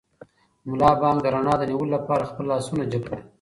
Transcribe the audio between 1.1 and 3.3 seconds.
د رڼا د نیولو لپاره خپل لاسونه جګ کړل.